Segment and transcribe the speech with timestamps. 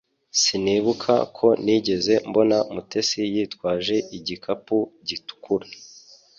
[0.39, 4.77] Sinibuka ko nigeze mbona Mutesi yitwaje igikapu
[5.07, 5.67] gitukura